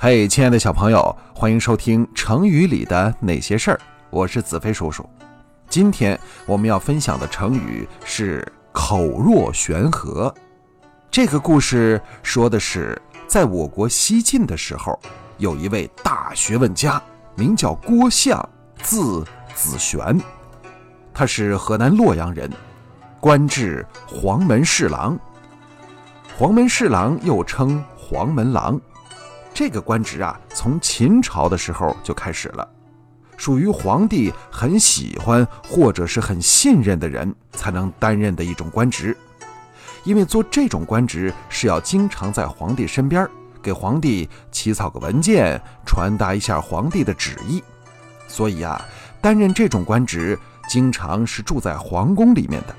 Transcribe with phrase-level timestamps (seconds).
[0.00, 3.80] 嘿，亲爱的小朋友，欢迎收听成语里的那些事儿。
[4.10, 5.04] 我是子飞叔叔。
[5.68, 10.32] 今天我们要分享的成语是“口若悬河”。
[11.10, 12.96] 这个故事说的是，
[13.26, 14.96] 在我国西晋的时候，
[15.38, 17.02] 有一位大学问家，
[17.34, 18.48] 名叫郭象，
[18.80, 20.16] 字子玄。
[21.12, 22.48] 他是河南洛阳人，
[23.18, 25.18] 官至黄门侍郎。
[26.38, 28.80] 黄门侍郎又称黄门郎。
[29.58, 32.68] 这个官职啊，从秦朝的时候就开始了，
[33.36, 39.16] 属于皇帝很喜欢或者是很信任的人才能担任的一种官职。
[40.04, 43.28] 因为做这种官职是要经常在皇帝身边，
[43.60, 47.60] 给皇帝起草个文件，传达一下皇帝的旨意，
[48.28, 48.80] 所以啊，
[49.20, 52.76] 担任这种官职经常是住在皇宫里面的。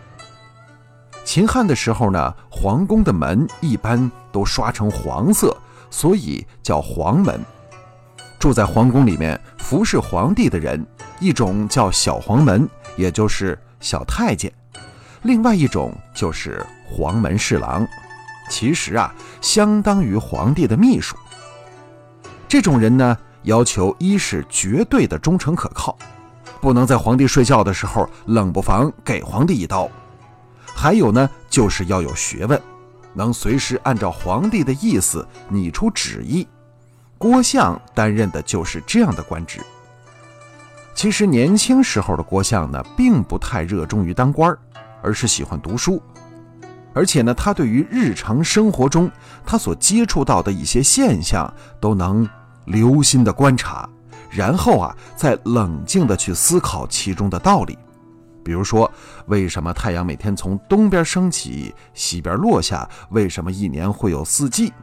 [1.26, 5.54] 秦汉的时候呢，皇宫的门一般都刷成黄色。
[5.89, 7.39] 所以叫黄门。
[8.40, 10.85] 住在皇宫里面服侍皇帝的人，
[11.20, 14.49] 一种叫小黄门，也就是小太监；
[15.23, 17.85] 另外一种就是黄门侍郎，
[18.49, 21.18] 其实啊，相当于皇帝的秘书。
[22.48, 25.98] 这种人呢，要求一是绝对的忠诚可靠，
[26.62, 29.90] 不能在皇帝睡觉的时候冷不防给皇帝一刀；
[30.74, 32.59] 还有呢，就是要有学问。
[33.13, 36.48] 能随时按照皇帝的意思拟出旨意，
[37.18, 39.60] 郭象担任的就是这样的官职。
[40.93, 44.55] 其实年轻时候的郭象呢，并不太热衷于当官
[45.02, 46.02] 而是喜欢读书。
[46.93, 49.10] 而且呢，他对于日常生活中
[49.46, 52.27] 他所接触到的一些现象，都能
[52.65, 53.87] 留心的观察，
[54.30, 57.77] 然后啊，再冷静的去思考其中的道理。
[58.43, 58.91] 比如说，
[59.27, 62.87] 为什么太阳每天从东边升起，西边落下？
[63.09, 64.73] 为什么一年会有四季？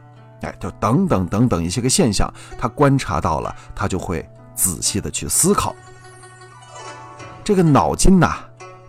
[0.41, 5.75] 哎，就等等等等一些个现象，他观察到了，他就会仔细的去思考。
[7.43, 8.35] 这个脑筋呐，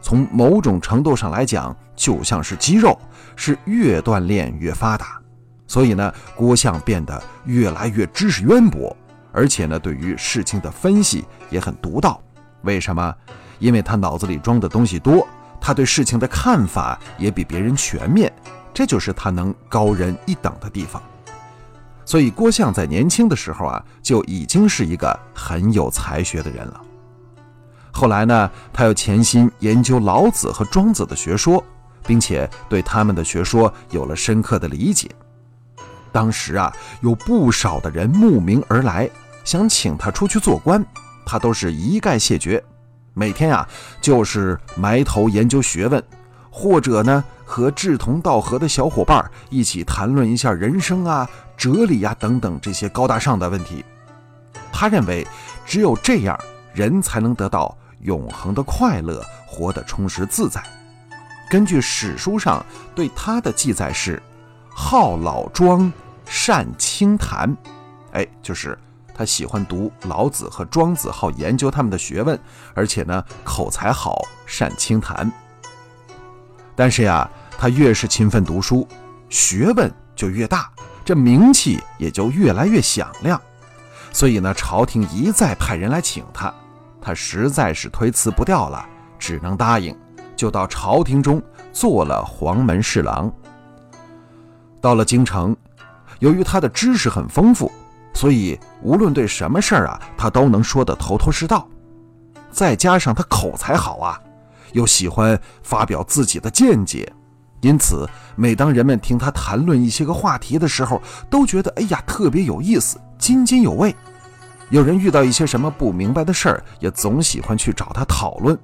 [0.02, 2.98] 从某种程度上来讲，就像是肌肉，
[3.34, 5.18] 是越锻炼越发达。
[5.66, 8.94] 所以呢，郭象变得越来越知识渊博，
[9.32, 12.20] 而且呢，对于事情的分析也很独到。
[12.62, 13.14] 为什么？
[13.58, 15.26] 因为他脑子里装的东西多，
[15.60, 18.32] 他对事情的看法也比别人全面，
[18.72, 21.02] 这就是他能高人一等的地方。
[22.04, 26.80] 所以郭象在年轻的时候啊，就已经是一个很有才学的人了。
[27.90, 31.62] 后来呢，他又潜心研究老子和庄子的学说，
[32.06, 35.10] 并且对他们的学说有了深刻的理解。
[36.10, 39.10] 当时啊，有不少的人慕名而来，
[39.44, 40.82] 想请他出去做官，
[41.26, 42.62] 他都是一概谢绝。
[43.18, 43.68] 每天啊，
[44.00, 46.00] 就是埋头研究学问，
[46.52, 53.84] 或者呢，和志同道合的小伙伴一起谈论一下人生啊、哲理啊等等这些高大上的问题。
[54.72, 55.26] 他认为，
[55.66, 56.38] 只有这样，
[56.72, 60.62] 人才能得到永恒的快乐，活得充实自在。
[61.50, 62.64] 根据史书上
[62.94, 64.22] 对他的记载是：
[64.68, 65.92] 好老庄，
[66.24, 67.52] 善清谈，
[68.12, 68.78] 哎，就是。
[69.18, 72.38] 他喜欢读老子和庄子，好研究他们的学问，
[72.72, 75.28] 而且呢口才好，善清谈。
[76.76, 78.86] 但是呀，他越是勤奋读书，
[79.28, 80.70] 学问就越大，
[81.04, 83.40] 这名气也就越来越响亮。
[84.12, 86.54] 所以呢，朝廷一再派人来请他，
[87.00, 89.98] 他实在是推辞不掉了，只能答应，
[90.36, 91.42] 就到朝廷中
[91.72, 93.28] 做了黄门侍郎。
[94.80, 95.56] 到了京城，
[96.20, 97.68] 由于他的知识很丰富。
[98.18, 101.68] 所以，无论对什么事儿啊，他都能说得头头是道。
[102.50, 104.20] 再加上他口才好啊，
[104.72, 107.12] 又喜欢发表自己的见解，
[107.60, 113.94] 因此，每当人们听他谈论一些个话题的时候，都觉得哎呀特别有意思，津津有味。
[114.70, 118.58] 有人遇到一些什么不明白的事儿，也总喜欢去找他讨论。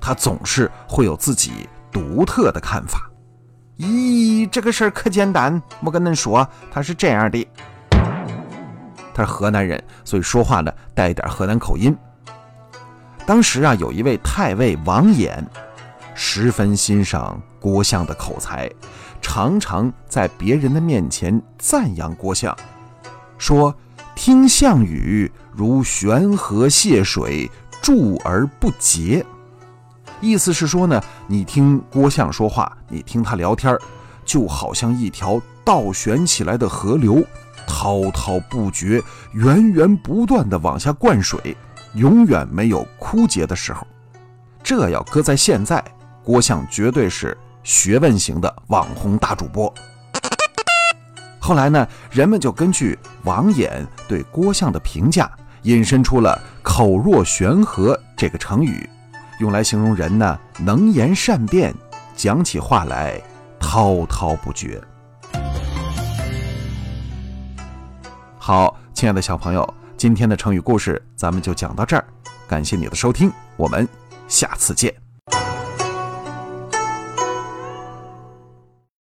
[0.00, 3.10] 他总是会有自己独特的看法。
[3.78, 7.44] 咦，这个事儿可简单，我跟恁说，他是这样的。
[9.14, 11.96] 他是河南人，所以说话呢带一点河南口音。
[13.24, 15.42] 当时啊，有一位太尉王衍，
[16.14, 18.70] 十分欣赏郭象的口才，
[19.22, 22.54] 常常在别人的面前赞扬郭象，
[23.38, 23.74] 说
[24.14, 27.50] ：“听项羽如悬河泻水，
[27.80, 29.24] 注而不竭。”
[30.20, 33.76] 意思是说呢，你听郭象说话，你听他聊天，
[34.24, 37.24] 就好像一条倒悬起来的河流。
[37.76, 41.56] 滔滔不绝，源源不断的往下灌水，
[41.94, 43.84] 永远没有枯竭的时候。
[44.62, 45.82] 这要搁在现在，
[46.22, 49.74] 郭象绝对是学问型的网红大主播。
[51.40, 55.28] 后来呢，人们就根据王衍对郭象的评价，
[55.62, 58.88] 引申出了“口若悬河”这个成语，
[59.40, 61.74] 用来形容人呢能言善辩，
[62.14, 63.20] 讲起话来
[63.58, 64.80] 滔滔不绝。
[68.46, 72.04] 好，亲爱的小朋友，今天的成语故事咱们就讲到这儿，
[72.46, 73.88] 感谢你的收听，我们
[74.28, 75.03] 下次见。